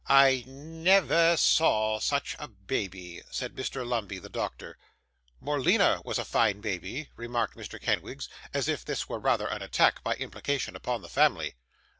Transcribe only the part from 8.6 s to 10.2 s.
if this were rather an attack, by